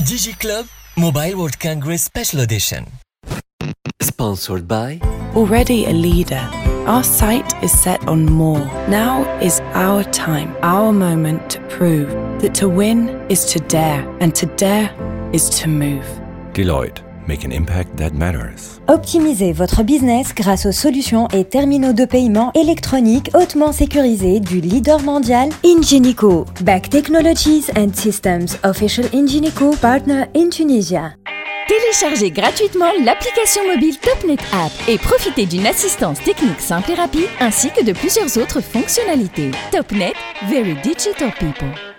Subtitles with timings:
[0.00, 2.90] DigiClub Mobile World Congress Special Edition.
[4.02, 4.98] Sponsored by
[5.36, 6.50] Already a leader,
[6.88, 8.58] our sight is set on more.
[8.88, 12.08] Now is our time, our moment to prove
[12.40, 14.90] that to win is to dare, and to dare
[15.32, 16.04] is to move.
[16.52, 17.00] Deloitte,
[17.30, 18.80] make an impact that matters.
[18.88, 25.00] Optimisez votre business grâce aux solutions et terminaux de paiement électroniques hautement sécurisés du leader
[25.00, 26.44] mondial Ingenico.
[26.62, 31.12] Back Technologies and Systems, official Ingenico partner in Tunisia.
[31.68, 37.70] Téléchargez gratuitement l'application mobile TopNet App et profitez d'une assistance technique simple et rapide ainsi
[37.70, 39.52] que de plusieurs autres fonctionnalités.
[39.70, 40.14] TopNet,
[40.48, 41.89] very digital people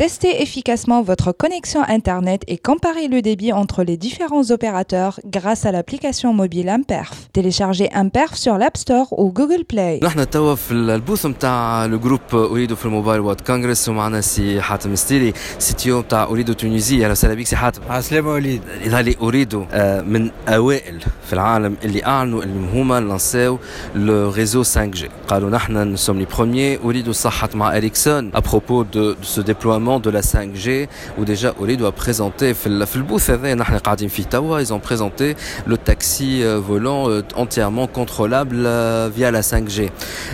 [0.00, 5.72] Testez efficacement votre connexion Internet et comparez le débit entre les différents opérateurs grâce à
[5.72, 7.28] l'application mobile Imperf.
[7.32, 10.00] Téléchargez Imperf sur l'App Store ou Google Play.
[10.02, 15.32] نحن توا في البوث نتاع الجروب اريدو في الموبايل وات كونغرس ومعنا سي حاتم ستيري
[15.58, 19.64] سي تي او نتاع اريدو تونيزي اهلا وسهلا بك سي حاتم عسلامة وليد اللي اريدو
[19.72, 23.58] آه، من اوائل في العالم اللي اعلنوا اللي هما لانساو
[23.94, 29.14] لو ريزو 5 جي قالوا نحن نسوم لي بروميي اريدو صحت مع اريكسون ابروبو دو
[29.22, 30.88] سو ديبلويمون دو لا 5 جي
[31.18, 35.36] وديجا اريدو بريزونتي في ال- في البوث هذا نحن قاعدين فيه توا ils ont présenté
[35.66, 39.90] le taxi euh, volant euh, entièrement contrôlable euh, via la 5G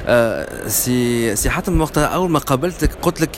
[0.07, 3.37] آه، سي سي حاتم وقتها اول ما قابلتك قلت لك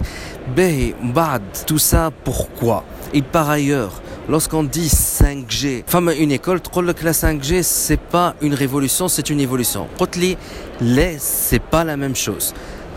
[0.56, 2.82] باهي من بعد tout ça pourquoi
[3.14, 3.92] et par ailleurs
[4.34, 9.28] Lorsqu'on dit 5G, femme une école, تقول لك la 5G c'est pas une révolution, c'est
[9.30, 9.86] une évolution.
[9.98, 10.36] قلت لي
[10.80, 12.54] لا c'est pas la même chose.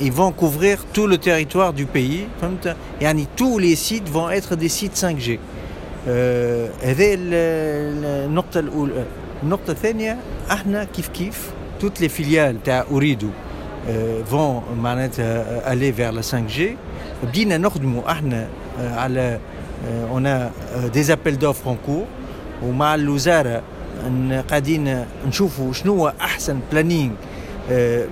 [0.00, 4.56] ils vont couvrir tout le territoire du pays فهمت يعني tous les sites vont être
[4.56, 5.38] des sites 5G
[6.08, 9.04] آه، هذه ال- ال- النقطة الأولى
[9.42, 10.16] النقطة الثانية
[10.50, 11.50] احنا كيف كيف
[11.82, 13.28] toutes les filiales تاع أوريدو
[13.88, 16.60] آه، vont معناتها aller vers la 5G
[17.24, 18.48] بدينا نخدموا احنا
[18.80, 19.38] آه، على
[19.88, 22.06] آه، on a آه، des appels d'offres en cours
[22.64, 23.62] ومع الوزارة
[24.08, 27.12] ن- قاعدين نشوفوا شنو هو أحسن بلانينغ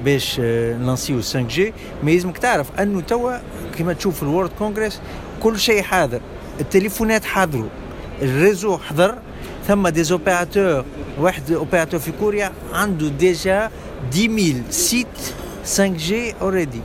[0.06, 3.38] باش آه، نلانسيو 5 جي مي لازمك تعرف أنه توا
[3.78, 5.02] كما تشوف في الورد كونغرس
[5.44, 6.22] كل شيء حاضر.
[6.59, 7.69] التليفونات حاضروا
[8.22, 9.16] الريزو حضر
[9.68, 10.86] ثم دي اوبيراتور
[11.19, 13.69] واحد اوبيراتور في كوريا عنده ديجا
[14.14, 15.08] 10000 سيت
[15.64, 16.81] 5 جي اوريدي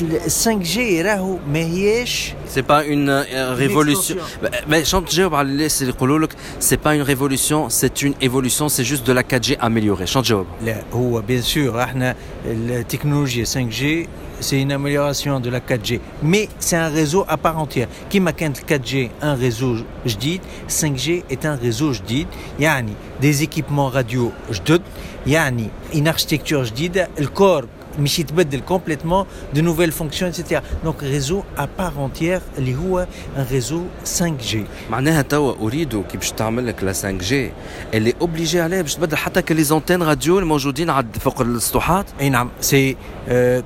[0.00, 4.16] ال 5 جي راهو ماهياش C'est pas une euh, révolution.
[4.16, 4.42] extension.
[4.42, 6.30] Bah, Mais chante جاوب على اللي اللي يقولوا لك
[6.60, 10.04] c'est pas une révolution, c'est une évolution, c'est juste de la 4G améliorée.
[10.06, 10.46] شنط جاوب.
[10.64, 12.14] لا هو بيان سور احنا
[12.46, 14.06] التكنولوجيا 5G
[14.40, 15.90] c'est une amélioration de la 4G
[16.22, 21.08] mais c'est un réseau à part entière كما كانت ال 4G un réseau جديد 5G
[21.34, 22.26] est un réseau جديد
[22.60, 22.92] يعني
[23.22, 24.82] des équipements radio جدد
[25.26, 27.66] يعني une architecture جديدة الكور
[27.98, 33.46] مش يتبدل كومبليتمون دو نوفيل فونكسيون اتسيتيرا دونك ريزو ا بار انتيير اللي هو ان
[33.50, 33.82] ريزو
[34.18, 34.56] 5G
[34.90, 37.50] معناها توا اريدو كي باش تعمل لك لا 5 جي
[37.94, 42.28] اللي اوبليجي عليها باش تبدل حتى كل لي زونتين راديو الموجودين عد فوق السطوحات اي
[42.28, 42.96] نعم سي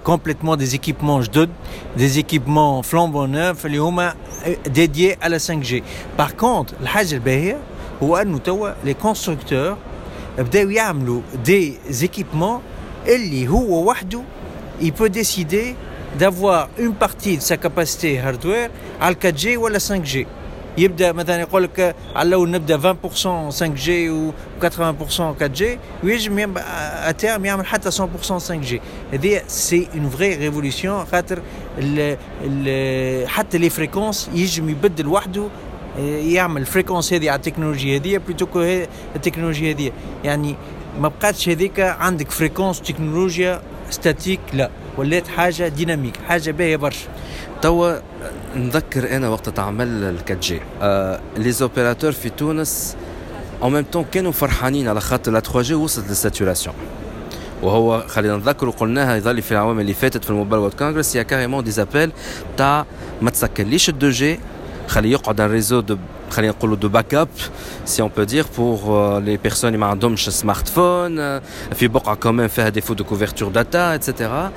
[0.04, 1.50] كومبليتمون دي زيكيبمون جدد
[1.96, 4.14] دي زيكيبمون فلامبون نوف اللي هما
[4.66, 5.82] ديديي على 5 جي
[6.18, 7.58] باغ كونت الحاجه الباهيه
[8.02, 9.76] هو انه توا لي كونستركتور
[10.38, 12.60] بداو يعملوا دي زيكيبمون
[13.08, 14.20] اللي هو وحده
[14.82, 15.74] il peut décider
[16.20, 18.70] d'avoir une partie de sa capacité hardware
[19.00, 20.18] على 4G ولا 5G
[20.78, 22.94] يبدا مثلا يقول لك على الاول نبدا
[23.50, 24.30] 20% 5G و
[24.62, 24.64] 80%
[25.40, 25.62] 4G
[26.04, 27.92] ويجم يم- اتيرم يعمل حتى 100%
[28.38, 28.74] 5G
[29.12, 31.42] هذه سي اون فري ريفوليسيون خاطر
[31.78, 35.48] ال ال حتى لي فريكونس يجم يبدل وحده
[35.98, 39.92] آه، يعمل الفريكونس هذه على التكنولوجيا هذه بلوتو كو هي- التكنولوجيا هذه
[40.24, 40.54] يعني
[40.99, 44.69] ما بقاتش هذيك عندك فريكونس تكنولوجيا ستاتيك لا.
[44.97, 47.07] ولات حاجة ديناميك حاجة باهية برشا.
[47.61, 47.99] توا
[48.55, 50.59] نذكر أنا وقت تعمل ال 4 جي
[51.43, 52.95] لي زوبيراتور في تونس
[53.61, 56.75] en même temps كانوا فرحانين على خاطر لا 3 جي وصلت للساتوراسيون
[57.61, 61.63] وهو خلينا نذكر وقلناها يظل في العوام اللي فاتت في الموبايل وورد كونغرس يا كاريمون
[61.63, 62.11] دي زابيل
[62.57, 62.85] تاع
[63.21, 64.39] ما تسكرليش ال 2 جي
[64.87, 65.97] خلي يقعد ان ريزو دو
[66.29, 67.27] خلينا نقولوا دو باك اب
[67.85, 71.39] سي اون بو دير بور لي بيرسون اللي ما عندهمش سمارت فون
[71.73, 74.51] في بقعة كمان فيها ديفو دو كوفرتور داتا اتسيتيرا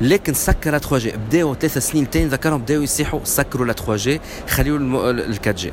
[0.00, 4.20] لكن سكر 3 جي بداوا ثلاث سنين تاني ذكرهم بداوا يصيحوا سكروا لا 3 جي
[4.48, 4.78] خليوا
[5.10, 5.72] ال 4 جي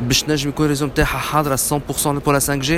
[0.00, 1.60] باش نجم يكون الريزو نتاعها حاضرة 100%
[2.26, 2.72] pour la 5G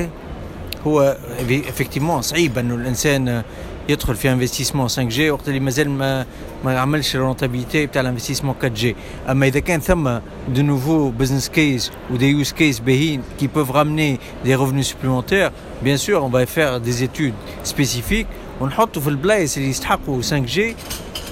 [0.86, 1.16] هو
[1.50, 3.42] افكتيمون صعيب انه الانسان
[3.88, 6.26] يدخل في انفستيسمون 5 جي وقت اللي مازال ما
[6.64, 8.96] ما عملش الرونتابيليتي تاع الانفستيسمون 4 جي
[9.28, 10.18] اما اذا كان ثم
[10.48, 15.50] دو نوفو بزنس كيس ou des use cases باهين qui peuvent ramener des revenus supplémentaires
[15.82, 18.26] bien sûr on va faire des études spécifiques
[18.60, 20.76] ونحطوا في البلايص اللي يستحقوا 5 جي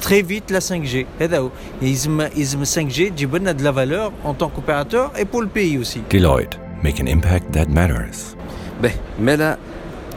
[0.00, 1.50] très vite la 5G هذا هو
[1.82, 5.78] يلزم يلزم 5G تجيب لنا de la valeur en tant qu'opérateur et pour le pays
[5.78, 6.58] aussi Deloitte.
[6.84, 8.36] Make an impact that matters.
[8.82, 9.58] به مالا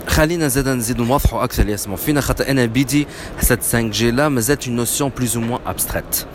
[0.07, 3.07] خلينا زاد نزيدو نوضحوا اكثر اللي يسمعوا فينا خاطر انا بيدي
[3.49, 6.27] هاد 5 جي لا مازالت اون نوسيون بلوز او موان ابستراكت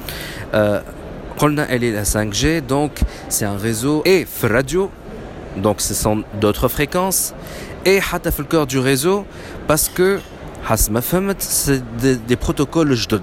[1.39, 2.91] قلنا elle est la 5G donc
[3.29, 4.91] c'est un réseau et في الراديو
[5.65, 7.33] donc ce sont d'autres fréquences
[7.87, 9.25] et حتى في الكور du réseau
[9.69, 10.19] parce que
[10.65, 13.23] حسب ما فهمت c'est des, des protocoles جدد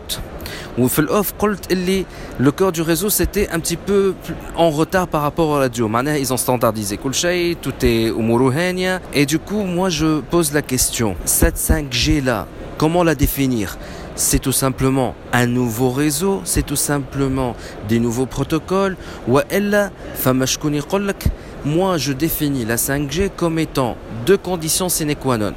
[0.77, 2.05] وفي الاوف قلت اللي
[2.39, 4.13] لو كور دو ريزو سيتي ان بتي بو
[4.55, 8.51] en retard par rapport au radio معناها ils ont standardisé كل شيء tout est اموره
[8.53, 12.45] هانيه et du coup moi je pose la question cette 5G là
[12.77, 13.77] comment la définir
[14.15, 17.55] c'est tout simplement un nouveau réseau c'est tout simplement
[17.89, 18.95] des nouveaux protocoles
[19.27, 19.91] والا
[20.23, 21.23] فما شكون يقول لك
[21.65, 23.95] moi je définis la 5G comme étant
[24.25, 25.53] deux conditions sine qua non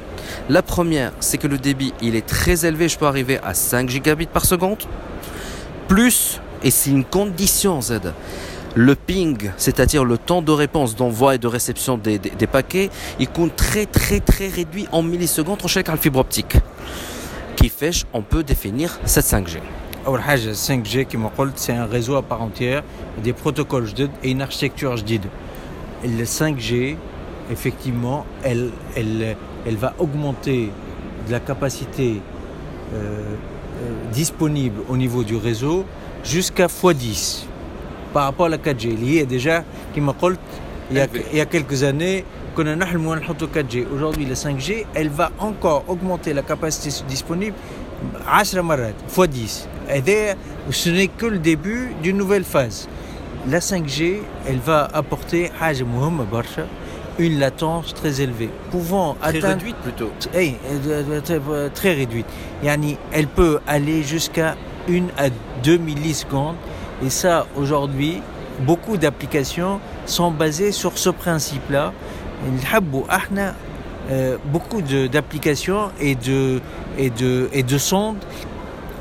[0.49, 3.89] la première, c'est que le débit, il est très élevé, je peux arriver à 5
[3.89, 4.77] gigabits par seconde.
[5.87, 7.99] Plus, et c'est une condition Z,
[8.75, 12.89] le ping, c'est-à-dire le temps de réponse d'envoi et de réception des, des- des paquets,
[13.19, 16.55] il compte très très très réduit en millisecondes en chaque fibre optique.
[17.57, 19.57] Qui fait, on peut définir cette 5G.
[20.07, 22.83] اول حاجه 5 جي كما قلت سي ان ريزو ا بارونتيير
[23.23, 25.29] دي بروتوكول جدد اي une architecture جديده
[26.08, 26.96] le 5G,
[27.50, 29.36] effectivement, elle, elle,
[29.66, 30.70] elle va augmenter
[31.28, 32.20] la capacité
[32.94, 33.20] euh,
[33.82, 35.84] euh, disponible au niveau du réseau
[36.24, 37.44] jusqu'à x10
[38.12, 38.96] par rapport à la 4G.
[39.00, 39.64] Il y a déjà,
[39.96, 40.02] il
[40.96, 42.24] y a, il y a quelques années,
[42.54, 43.86] qu'on a 4G.
[43.94, 47.54] Aujourd'hui, la 5G, elle va encore augmenter la capacité disponible
[48.26, 48.56] à 10
[49.14, 49.66] x10.
[49.94, 50.02] Et
[50.70, 52.88] ce n'est que le début d'une nouvelle phase
[53.48, 55.50] la 5G, elle va apporter
[57.18, 59.54] une latence très élevée, pouvant très atteindre...
[59.54, 60.10] réduite plutôt.
[60.34, 62.26] Hey, euh, euh, euh, très réduite.
[63.12, 64.56] Elle peut aller jusqu'à
[64.88, 65.30] 1 à
[65.62, 66.56] 2 millisecondes.
[67.04, 68.20] Et ça, aujourd'hui,
[68.60, 71.92] beaucoup d'applications sont basées sur ce principe-là.
[74.52, 76.60] Beaucoup d'applications et de,
[76.98, 78.18] et, de, et de sondes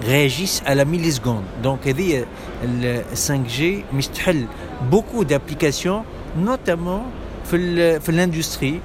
[0.03, 1.45] réagissent à la milliseconde.
[1.65, 2.25] Donc, هذه
[2.65, 3.63] ال 5G
[3.95, 4.47] مش تحل
[4.93, 6.03] beaucoup d'applications,
[6.47, 7.03] notamment
[7.51, 8.81] في ال- في l'industrie,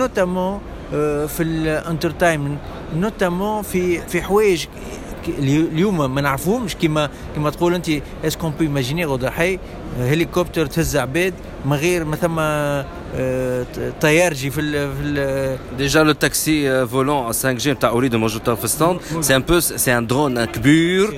[0.00, 0.60] notamment
[0.92, 2.58] euh, في الانترتاينمنت
[3.02, 4.99] notamment في في حوايج ك- اليو-
[5.38, 7.90] اليوم ما نعرفوهمش كما كما تقول انت
[8.24, 9.58] اسكو بو ايماجيني غدا حي
[10.00, 11.34] هليكوبتر تهز عباد
[11.64, 16.66] من غير ما ثم آه، ط- طيار يجي في ال في ال Déjà le taxi
[16.66, 20.38] euh, volant à 5G نتاع أريد موجود في stand, c'est un peu c'est un drone
[20.38, 21.14] un كبير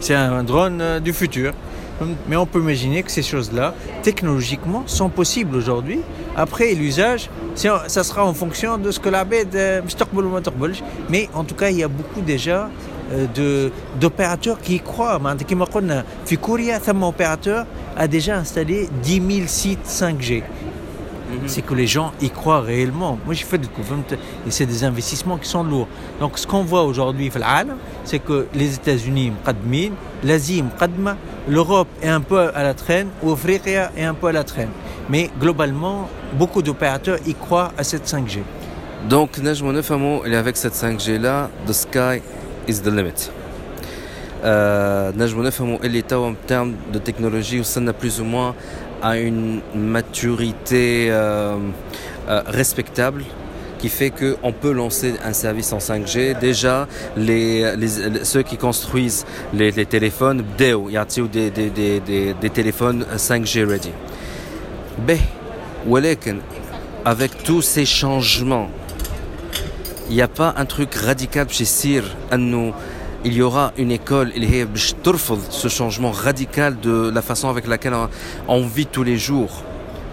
[0.00, 1.52] C'est un drone euh, du futur.
[2.28, 3.66] Mais on peut imaginer que ces choses-là,
[4.08, 6.00] technologiquement, sont possibles aujourd'hui.
[6.44, 7.22] Après, l'usage,
[7.60, 9.54] c'est- ça sera en fonction de ce que la bête
[11.12, 14.79] Mais en tout cas, il y a beaucoup déjà euh, de- euh, d'opérateurs qui y
[14.79, 15.19] croient.
[16.25, 20.43] Fikuria, comme opérateur, a déjà installé 10 000 sites 5G.
[21.29, 21.47] Mhm.
[21.47, 23.17] C'est que les gens y croient réellement.
[23.25, 24.05] Moi, j'ai fait du couvernement
[24.45, 25.87] et c'est des investissements qui sont lourds.
[26.19, 27.31] Donc, ce qu'on voit aujourd'hui,
[28.03, 29.31] c'est que les États-Unis,
[30.23, 30.63] l'Asie,
[31.47, 34.69] l'Europe est un peu à la traîne, ou l'Afrique est un peu à la traîne.
[35.09, 38.39] Mais globalement, beaucoup d'opérateurs y croient à cette 5G.
[39.07, 42.21] Donc, Najmo Nefamo, il est avec cette 5G-là, The Sky
[42.68, 43.30] is the limit.
[44.44, 48.54] Euh, نجمو نفهموا اللي توا en termes de technologie وصلنا plus ou moins
[49.02, 51.56] à une maturité euh,
[52.28, 53.22] euh, respectable
[53.78, 56.38] qui fait qu'on peut lancer un service en 5G.
[56.38, 56.86] Déjà,
[57.16, 59.24] les, les- les- ceux qui construisent
[59.54, 63.92] les, les téléphones, بداو يعطيو des, des, des, des, des téléphones 5G ready.
[65.06, 65.18] Ben,
[65.88, 66.38] ولكن
[67.04, 68.68] avec tous ces changements
[70.10, 72.02] il n'y a pas un truc radical chez Sir
[72.32, 72.74] انه
[73.24, 77.48] il y aura une école اللي هي باش ترفض ce changement radical de la façon
[77.48, 78.08] avec laquelle on-
[78.48, 79.54] on vit tous les jours.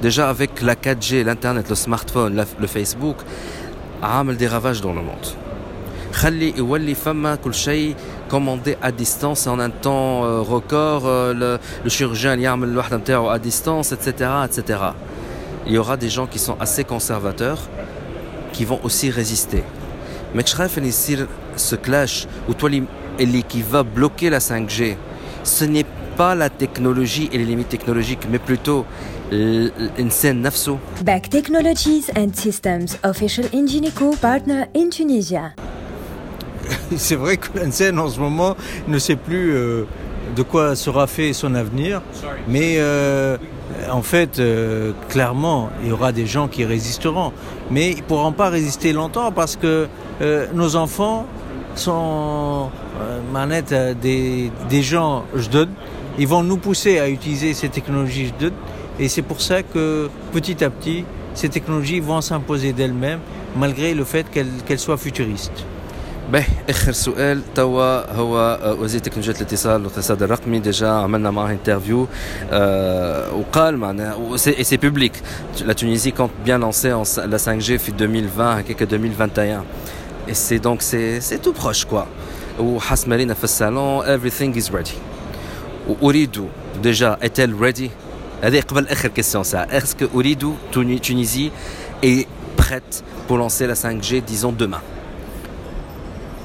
[0.07, 3.17] Déjà avec la 4G, l'internet, le smartphone, la- le Facebook,
[4.03, 5.27] عامل des ravages dans le monde.
[6.13, 7.95] خلي يولي فما كل شيء
[8.31, 12.97] commandé à distance en un temps euh, record euh, le, le chirurgien اللي يعمل الوحده
[12.97, 14.09] نتاعو à distance etc
[14.45, 14.79] etc
[15.67, 17.59] il y aura des gens qui sont assez conservateurs
[18.53, 19.63] qui vont aussi résister
[20.35, 21.27] ماكش خايف ان يصير
[21.71, 22.83] ce clash وتولي
[23.19, 24.81] اللي qui va bloquer la 5G
[25.59, 25.85] ce n'est
[26.17, 28.83] pas la technologie et les limites technologiques mais plutôt
[29.31, 35.43] ال- الانسان نفسه Back Technologies and Systems, official Ingenico partner in Tunisia.
[37.05, 38.55] C'est vrai que l'ANSEN en ce moment
[38.87, 39.85] ne sait plus euh,
[40.35, 42.01] de quoi sera fait son avenir,
[42.47, 43.37] mais euh,
[43.90, 47.32] en fait, euh, clairement, il y aura des gens qui résisteront,
[47.70, 49.88] mais ils ne pourront pas résister longtemps parce que
[50.20, 51.26] euh, nos enfants
[51.74, 54.50] sont euh, manettes, des,
[54.82, 55.68] gens JDOD,
[56.18, 58.32] ils vont nous pousser à utiliser ces technologies
[59.00, 63.18] et c'est pour ça que petit à petit, ces technologies vont s'imposer d'elles-mêmes,
[63.56, 65.64] malgré le fait qu'elles soient futuristes.
[66.31, 72.07] به اخر سؤال توا هو آه، وزير تكنولوجيا الاتصال والاقتصاد الرقمي ديجا عملنا معاه انترفيو
[72.51, 75.11] آه وقال معناها et c'est public
[75.65, 79.63] la Tunisie compte bien lancer en, la 5G في 2020 هكاك 2021
[80.27, 82.05] et c'est donc c'est c'est tout proche quoi
[82.59, 84.95] وحسب ما رينا في الصالون everything is ready
[86.01, 86.47] واريد
[86.83, 87.89] déjà est-elle ready
[88.43, 91.51] هذه قبل اخر كيستيون ساعه est-ce que اريد Tuni- Tunisie
[92.03, 94.81] est prête pour lancer la 5G disons demain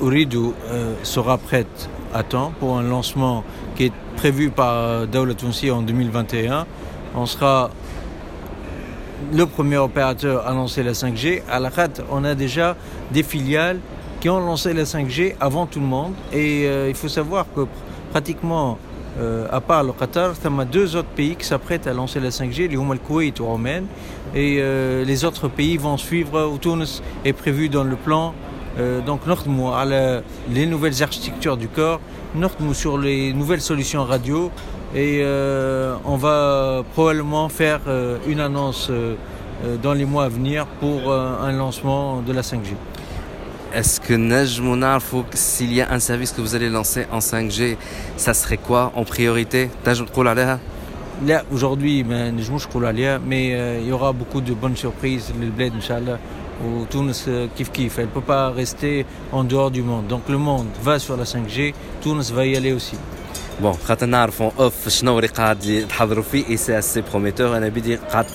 [0.02, 3.44] Ouridou euh, sera prête à temps pour un lancement
[3.76, 6.66] qui est prévu par Daoula Tounsi en 2021.
[7.16, 7.70] On sera
[9.34, 11.42] le premier opérateur à lancer la 5G.
[11.50, 12.76] À la Khat, on a déjà
[13.12, 13.80] des filiales
[14.20, 16.14] qui ont lancé la 5G avant tout le monde.
[16.34, 17.68] Et euh, il faut savoir que pr-
[18.12, 18.78] pratiquement,
[19.20, 22.20] euh, à part le Qatar, il y a deux autres pays qui s'apprêtent à lancer
[22.20, 23.86] la 5G, les Oum al-Kuwait ou Oman.
[24.36, 26.58] Et euh, les autres pays vont suivre.
[26.62, 28.34] Tunis est prévu dans le plan
[29.06, 29.86] donc nous à
[30.52, 32.00] les nouvelles architectures du corps,
[32.60, 34.52] nous sur les nouvelles solutions radio
[34.96, 35.24] et
[36.06, 37.82] on va probablement faire
[38.28, 38.92] une annonce
[39.84, 42.76] dans les mois à venir pour un lancement de la 5G.
[43.74, 44.98] Est-ce que Najmouna,
[45.34, 47.78] s'il y a un service que vous allez lancer en 5G,
[48.18, 49.70] ça serait quoi en priorité
[51.26, 52.32] Là, aujourd'hui, mais
[53.82, 56.18] il y aura beaucoup de bonnes surprises, le bled, Inch'Allah
[56.59, 56.59] الله.
[56.65, 60.07] Ou Tunis euh, kif kif, elle ne peut pas rester en dehors du monde.
[60.07, 62.97] Donc le monde va sur la 5G, Tunis va y aller aussi.
[63.61, 67.97] بون خاطر نعرفوا اوف شنو اللي قاعد يتحضروا فيه اي سي اسي بروميتور انا بدي
[67.97, 68.27] قاعد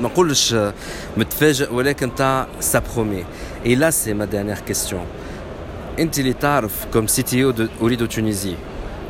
[0.00, 0.56] ما نقولش
[1.16, 3.24] متفاجئ ولكن تاع سا برومي
[3.66, 5.04] اي لا سي ما دانيير كيستيون
[5.98, 8.54] انت اللي تعرف كوم سي تي او اريد تونيزي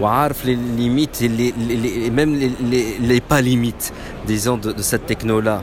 [0.00, 3.90] وعارف لي ليميت اللي اللي ميم لي لي با ليميت
[4.26, 5.60] ديزون دو سيت تكنو لا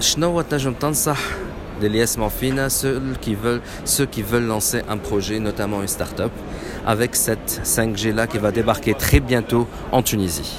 [0.00, 1.18] شنو تنجم تنصح
[1.82, 6.32] للي يسمعوا فينا ceux qui veulent ceux qui veulent lancer un projet notamment une start-up
[6.86, 10.54] avec cette 5G là qui va débarquer très bientôt en Tunisie.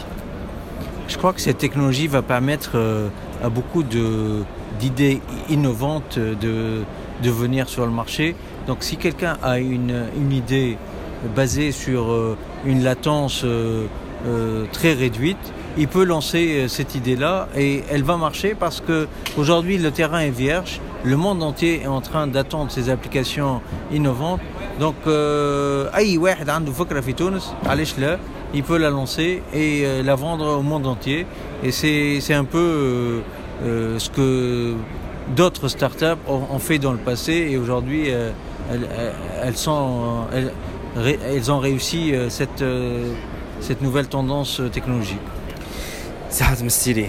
[1.07, 3.07] Je crois que cette technologie va permettre euh,
[3.43, 4.43] à beaucoup de-
[4.79, 6.55] d'idées innovantes de,
[7.25, 8.35] de venir sur le marché.
[8.67, 10.77] Donc si quelqu'un a une, une idée
[11.35, 13.85] basée sur euh, une latence euh,
[14.27, 15.45] euh, très réduite,
[15.77, 19.07] il peut lancer euh, cette idée-là et elle va marcher parce que
[19.38, 24.41] aujourd'hui le terrain est vierge, le monde entier est en train d'attendre ces applications innovantes.
[24.79, 28.17] Donc euh, أي واحد عنده فكرة في تونس علاش لا
[28.55, 31.25] il peut la lancer et euh, la vendre au monde entier.
[31.63, 33.19] Et c'est c'est un peu euh,
[33.63, 34.73] euh, ce que
[35.35, 38.31] d'autres startups ont, ont fait dans le passé et aujourd'hui euh,
[38.71, 38.88] elles,
[39.43, 40.51] elles, sont, elles,
[40.95, 43.12] ré- elles ont réussi euh, cette, euh,
[43.59, 45.27] cette nouvelle tendance euh, technologique.
[46.30, 47.08] 下这么犀利。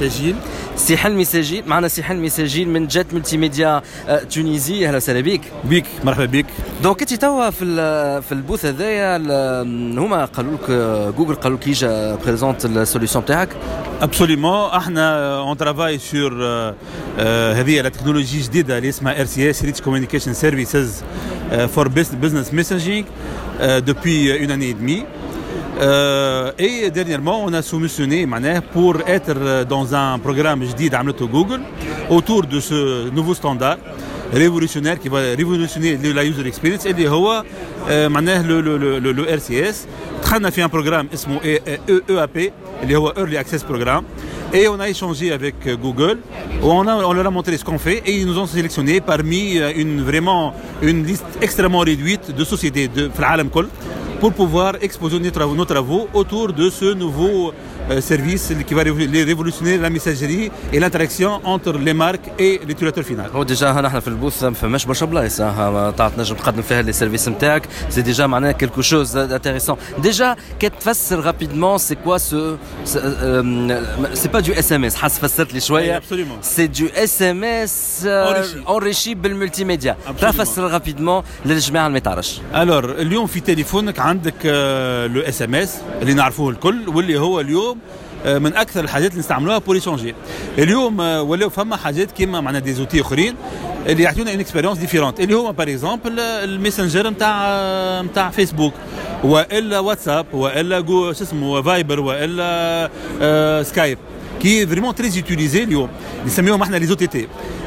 [0.00, 0.36] سجيل.
[0.76, 1.62] سي حلمي سجيل.
[1.66, 4.88] معنا سي حلمي سجيل من جات ملتي ميديا آه، تونيزي.
[4.88, 5.84] أهلا وسهلا بك بيك.
[6.04, 6.46] مرحبا بك
[6.82, 7.64] دونك أنت توا في
[8.22, 9.16] في البوث هذايا
[9.98, 13.48] هما قالوا لك آه، جوجل قالوا لك يجا بريزونت السوليسيون تاعك
[14.00, 16.32] ابسوليومون أحنا اون ترافاي سور
[17.58, 21.02] هذه لا تكنولوجي جديدة اللي اسمها ار سي اس ريتش كوميونيكيشن سيرفيسز
[21.74, 23.04] فور بزنس ميسنجينغ
[23.90, 25.04] depuis une année et demie.
[25.81, 31.61] Euh, et dernièrement, on a soumissionné معناه pour être dans un programme جديد عملته Google
[32.09, 33.77] autour de ce nouveau standard
[34.33, 37.43] révolutionnaire qui va révolutionner la user experience اللي هو
[37.89, 39.75] آه، معناه le, le, le, le, le RCS
[40.23, 42.51] دخلنا في un programme اسمه EAP
[42.83, 44.03] اللي هو Early Access Programme
[44.53, 46.17] et on a échangé avec euh, Google
[46.63, 49.57] on, a, on leur a montré ce qu'on fait et ils nous ont sélectionné parmi
[49.59, 53.67] euh, une vraiment une liste extrêmement réduite de sociétés de في العالم كل
[54.22, 57.52] pour pouvoir exposer nos travaux, autour de ce nouveau
[58.11, 63.29] service qui va révo- révolutionner la messagerie et l'interaction entre les marques et l'utilisateur final.
[63.35, 66.61] هو ديجا ها نحن في البوث ما فماش برشا بلايص ها ما تعرف تنجم تقدم
[66.61, 71.95] فيها لي سيرفيس نتاعك سي ديجا معناها كيلكو شوز انتريسون ديجا كي تفسر رابيدمون سي
[71.95, 72.55] كوا سو
[74.13, 76.41] سي با دو اس ام اس حاس فسرت لي شويه Absolument.
[76.43, 78.67] سي دو اس ام اس Enrichi.
[78.67, 80.25] اونريشي بالملتي ميديا Absolument.
[80.25, 84.45] فسر رابيدمون للجماعه اللي ما تعرفش الور اليوم في تليفونك عندك
[85.13, 87.70] لو اس ام اس اللي نعرفوه الكل واللي هو اليوم
[88.26, 90.14] آه، من أكثر الحاجات اللي نستعملوها بور ايشونجي
[90.58, 93.34] اليوم آه، ولاو فما حاجات كيما معنا دي زوتي أخرين
[93.86, 98.72] اللي يعطيونا اون اكسبيريونس ديفيرونت اللي هو باغ اكزومبل الميسنجر نتاع نتاع فيسبوك
[99.24, 102.90] وإلا واتساب وإلا جو شو اسمه فايبر وإلا
[103.22, 103.98] آه، سكايب.
[104.44, 105.88] Est vraiment très utilisé اليوم.
[106.26, 107.16] نسميهم إحنا les OTT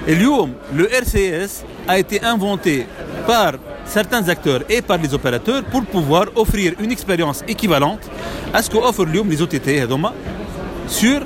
[0.07, 1.51] اليوم le RCS
[1.88, 2.85] a été inventé
[3.27, 3.53] par
[3.87, 8.02] certains acteurs et par les opérateurs pour pouvoir offrir une expérience équivalente
[8.54, 10.12] à ce qu'offrent اليوم les OTT هذوما
[10.88, 11.20] sur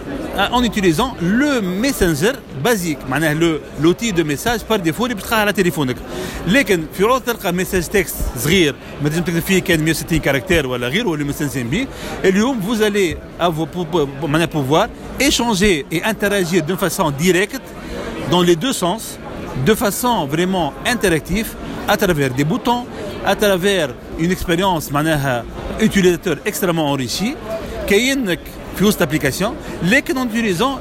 [0.53, 2.33] en utilisant le messenger
[2.65, 5.97] basique معناه le l'outil de message par défaut اللي بتلقاه على تليفونك
[6.47, 10.89] لكن في عوض تلقى ميساج تكست صغير ما تنجم تكتب فيه كان 160 كاركتير ولا
[10.89, 11.87] غير واللي مستنسين به
[12.25, 14.89] اليوم vous allez avoir pou- pou- معناها pouvoir
[15.21, 17.63] échanger et interagir d'une façon directe
[18.31, 19.19] dans les deux sens
[19.67, 21.49] de façon vraiment interactive
[21.89, 22.85] à travers des boutons
[23.27, 25.45] à travers une expérience معناها
[25.81, 27.35] utilisateur extrêmement enrichie
[27.89, 28.41] كاينك
[28.77, 30.79] في وسط l'application لكن en utilisant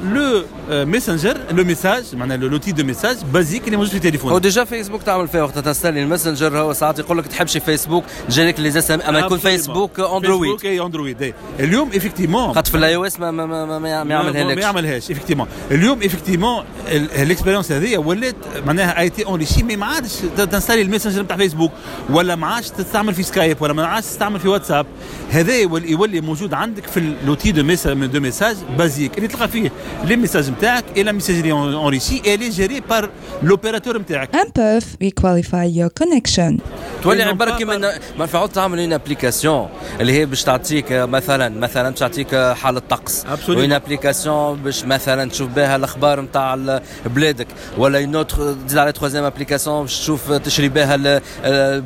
[0.69, 5.03] messenger le message معناها l'outil de message basique اللي موجود في التليفون هو ديجا فيسبوك
[5.03, 9.01] تعمل فيها وقت تستني الماسنجر هو ساعات يقول لك تحبش فيسبوك جانك لي اس إم
[9.01, 11.35] أما يكون فيسبوك اندرويد فيسبوك أي اندرويد.
[11.61, 15.11] اليوم effectivement خاطر في الاي أو اس ما ما ما ما, ما ما يعملها يعملهاش
[15.11, 21.23] افكتيمون اليوم افكتيمون الاكسبيريونس هذه ولات معناها اي تي اونريشي مي ما عادش تنستالي الماسنجر
[21.23, 21.73] نتاع فيسبوك
[22.11, 24.87] ولا ما عادش تستعمل في سكايب ولا ما عادش تستعمل في واتساب
[25.31, 29.73] هذا يولي, موجود عندك في لوتي دو ميساج دو ميساج بازيك اللي تلقى فيه
[30.05, 33.10] لي ميساج نتاعك اي لا ميساجري اونريشي اي لي جيري بار
[33.44, 36.60] لوبيراتور نتاعك Un puff, we qualify your connection.
[37.04, 41.50] تولي إنهم عباره بابا- كيما ما نفعوا تعمل اون ابليكاسيون اللي هي باش تعطيك مثلا
[41.60, 43.50] مثلا باش تعطيك حاله طقس Absolument.
[43.50, 49.24] وين ابليكاسيون باش مثلا تشوف بها الاخبار نتاع بلادك ولا اون اوتر تزيد على تخوازيام
[49.24, 51.22] ابليكاسيون باش تشوف تشري بها ال-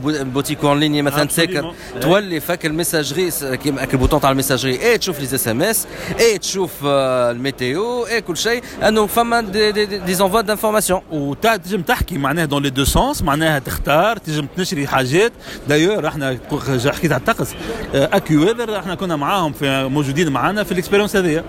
[0.05, 1.99] البوتيك اون ليني مثلا تسكر Absolument.
[2.01, 5.87] تولي فك الميساجري كيما هاك البوتون تاع الميساجري اي تشوف لي اس ام اس
[6.19, 11.00] اي تشوف آه، الميتيو اي كل شيء انه فما دي, دي, دي, دي زونفوا دانفورماسيون
[11.10, 15.32] وتنجم تحكي معناها دون لي دو سونس معناها تختار تنجم تنشري حاجات
[15.68, 16.38] دايور إحنا
[16.86, 17.54] حكيت على الطقس
[17.94, 21.44] اكيو ويذر إحنا كنا معاهم في موجودين معانا في الاكسبيريونس هذيا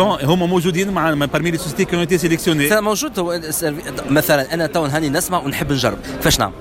[0.00, 3.40] هما موجودين معانا بارمي لي سوسيتي كي اون سيليكسيوني موجود هو
[4.10, 6.52] مثلا أنا تو هاني نسمع ونحب نجرب فاش نعمل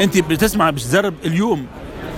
[0.00, 1.66] انت بتسمع باش تجرب اليوم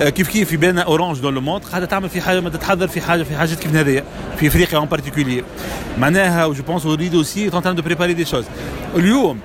[0.00, 3.22] كيف كيف في بالنا اورانج دون لو موند قاعده تعمل في حاجه تتحضر في حاجه
[3.22, 4.04] في حاجات كيف هذيا
[4.38, 5.44] في افريقيا اون بارتيكولير
[5.98, 8.46] معناها جو بونس اوريد اوسي en train de préparer des choses
[8.96, 9.38] اليوم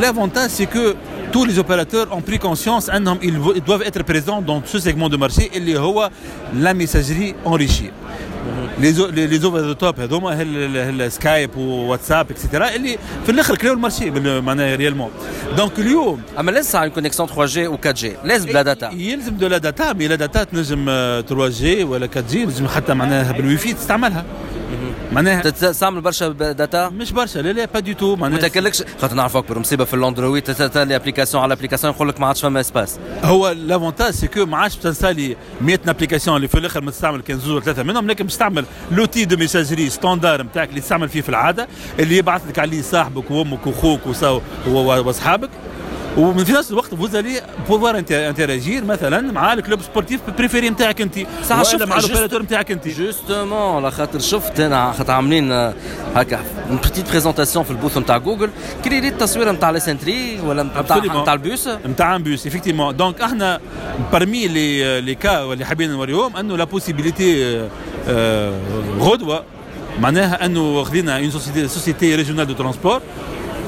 [0.00, 0.94] l'avantage c'est que
[1.32, 4.78] tous les opérateurs ont pris conscience انهم ils vo- ils doivent être présents dans ce
[4.78, 6.10] segment de marché اللي هو
[6.62, 7.90] la messagerie enrichie
[8.79, 14.11] لي زو لي توب هذوما هل هل سكايب وواتساب اكسترا اللي في الآخر كلاو المارشي
[14.41, 15.09] معناها ريالمون
[15.57, 19.37] دونك اليوم أما لسه عن كونيكسيون 3 جي و 4 جي لازم بلا داتا يلزم
[19.37, 22.93] دو لا داتا مي لا داتا تنجم آه، 3 جي ولا 4 جي تنجم حتى
[22.93, 24.25] معناها بالويفي تستعملها.
[25.11, 29.15] معناها تستعمل برشا داتا مش برشا لا لا با دي تو ما معناها تاكلكش خاطر
[29.15, 32.99] نعرف اكبر مصيبه في الاندرويد تتالي ابليكاسيون على ابليكاسيون يقول لك ما عادش فما اسباس
[33.23, 37.39] هو لافونتاج سي كو ما عادش تنسالي 100 ابليكاسيون اللي في الآخر ما تستعمل كان
[37.39, 41.67] زوج ثلاثة منهم لكن تستعمل لوتي دو ميساجري ستاندار نتاعك اللي تستعمل فيه في العادة
[41.99, 45.49] اللي يبعث لك عليه صاحبك وأمك وأخوك وأصحابك.
[46.16, 51.18] ومن في نفس الوقت فوز الي بوفوار انتراجير مثلا مع الكلوب سبورتيف بريفيري نتاعك انت
[51.48, 55.52] صح ولا مع الاوبيراتور نتاعك انت جوستومون على خاطر شفت انا خاطر عاملين
[56.14, 56.40] هكا
[56.70, 58.50] اون بتيت بريزونطاسيون في البوث نتاع جوجل
[58.84, 63.60] كي ريت التصويره نتاع ليسنتري ولا نتاع نتاع البوس نتاع ان بوس افكتيمون دونك احنا
[64.12, 67.60] parmi لي لي كا اللي حابين نوريهم انه لا بوسيبيليتي
[68.98, 69.44] غدوه
[70.00, 73.00] معناها انه خذينا اون سوسيتي سوسيتي ريجيونال دو ترونسبور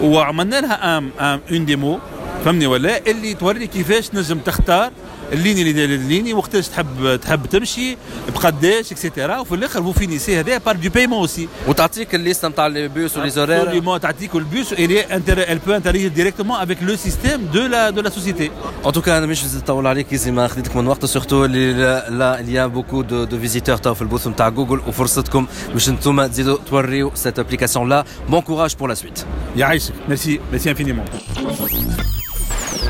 [0.03, 1.99] وعملنا لها ام ام اون ديمو
[2.44, 4.90] فهمني ولا اللي توري كيفاش تنجم تختار
[5.33, 7.96] الليني اللي الليني وقتاش تحب تحب تمشي
[8.35, 12.88] بقداش اكسيتيرا وفي الاخر فو فينيسي هذا بار دو بايمون اوسي وتعطيك الليست نتاع لي
[12.88, 15.05] بوس ولي زورير Absolument, تعطيك البوس et
[15.49, 18.51] elle peut interagir directement avec le système de la de la société.
[18.85, 21.72] En tout cas انا مش نطول عليك يزي ما خديتك من وقت سورتو اللي
[22.11, 25.88] لا il y a beaucoup de, de visiteurs تاو في البوث نتاع جوجل وفرصتكم باش
[25.88, 28.05] انتم تزيدوا توريو cette application là.
[28.31, 29.25] Bon courage pour la suite.
[29.57, 32.19] يعيشك ميرسي ميرسي infiniment.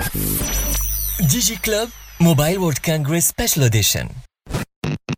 [0.01, 4.09] DigiClub Mobile World Congress Special Edition.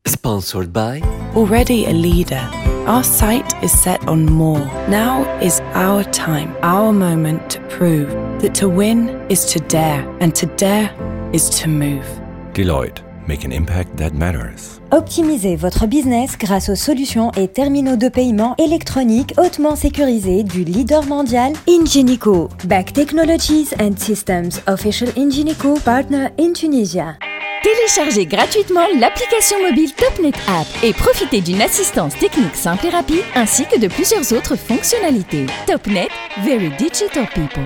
[0.05, 1.01] Sponsored by
[1.35, 2.49] Already a leader,
[2.85, 4.59] our sight is set on more.
[4.89, 8.09] Now is our time, our moment to prove
[8.41, 10.93] that to win is to dare, and to dare
[11.33, 12.05] is to move.
[12.53, 13.12] Deloitte.
[13.27, 14.81] Make an impact that matters.
[14.91, 21.05] Optimisez votre business grâce aux solutions et terminaux de paiement électroniques hautement sécurisés du leader
[21.05, 22.49] mondial Ingenico.
[22.65, 27.15] Back Technologies and Systems, official Ingenico partner in Tunisia.
[27.63, 33.65] Téléchargez gratuitement l'application mobile TopNet App et profitez d'une assistance technique simple et rapide ainsi
[33.65, 35.45] que de plusieurs autres fonctionnalités.
[35.65, 36.09] TopNet,
[36.43, 37.63] very digital people.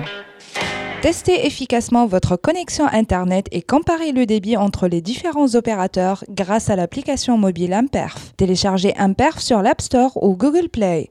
[1.00, 6.76] Testez efficacement votre connexion Internet et comparez le débit entre les différents opérateurs grâce à
[6.76, 8.32] l'application mobile Imperf.
[8.36, 11.10] Téléchargez Imperf sur l'App Store ou Google Play.